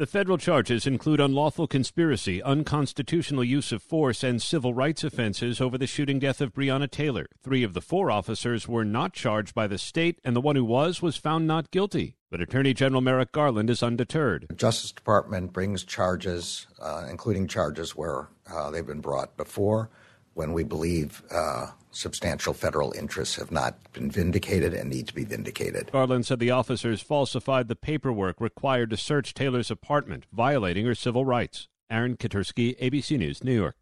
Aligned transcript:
The 0.00 0.06
federal 0.06 0.38
charges 0.38 0.86
include 0.86 1.20
unlawful 1.20 1.66
conspiracy, 1.66 2.42
unconstitutional 2.42 3.44
use 3.44 3.70
of 3.70 3.82
force, 3.82 4.24
and 4.24 4.40
civil 4.40 4.72
rights 4.72 5.04
offenses 5.04 5.60
over 5.60 5.76
the 5.76 5.86
shooting 5.86 6.18
death 6.18 6.40
of 6.40 6.54
Breonna 6.54 6.90
Taylor. 6.90 7.26
Three 7.42 7.62
of 7.62 7.74
the 7.74 7.82
four 7.82 8.10
officers 8.10 8.66
were 8.66 8.86
not 8.86 9.12
charged 9.12 9.54
by 9.54 9.66
the 9.66 9.76
state, 9.76 10.18
and 10.24 10.34
the 10.34 10.40
one 10.40 10.56
who 10.56 10.64
was 10.64 11.02
was 11.02 11.18
found 11.18 11.46
not 11.46 11.70
guilty. 11.70 12.16
But 12.30 12.40
Attorney 12.40 12.72
General 12.72 13.02
Merrick 13.02 13.30
Garland 13.30 13.68
is 13.68 13.82
undeterred. 13.82 14.46
The 14.48 14.54
Justice 14.54 14.90
Department 14.90 15.52
brings 15.52 15.84
charges, 15.84 16.66
uh, 16.80 17.06
including 17.10 17.46
charges 17.46 17.94
where 17.94 18.28
uh, 18.50 18.70
they've 18.70 18.86
been 18.86 19.02
brought 19.02 19.36
before, 19.36 19.90
when 20.34 20.52
we 20.52 20.64
believe 20.64 21.22
uh, 21.30 21.66
substantial 21.90 22.54
federal 22.54 22.92
interests 22.92 23.36
have 23.36 23.50
not 23.50 23.76
been 23.92 24.10
vindicated 24.10 24.72
and 24.74 24.90
need 24.90 25.08
to 25.08 25.14
be 25.14 25.24
vindicated. 25.24 25.90
Garland 25.92 26.26
said 26.26 26.38
the 26.38 26.50
officers 26.50 27.00
falsified 27.00 27.68
the 27.68 27.76
paperwork 27.76 28.40
required 28.40 28.90
to 28.90 28.96
search 28.96 29.34
Taylor's 29.34 29.70
apartment, 29.70 30.24
violating 30.32 30.86
her 30.86 30.94
civil 30.94 31.24
rights. 31.24 31.68
Aaron 31.90 32.16
Katersky, 32.16 32.78
ABC 32.80 33.18
News, 33.18 33.42
New 33.42 33.54
York. 33.54 33.74